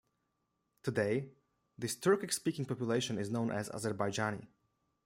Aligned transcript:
Today, 0.81 1.27
this 1.77 1.95
Turkic-speaking 1.95 2.65
population 2.65 3.19
is 3.19 3.29
known 3.29 3.51
as 3.51 3.69
Azerbaijani. 3.69 4.47